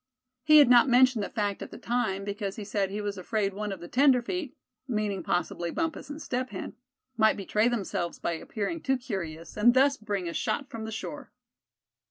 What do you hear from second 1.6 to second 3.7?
at the time, because he said he was afraid